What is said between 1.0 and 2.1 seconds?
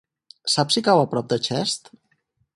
a prop de Xest?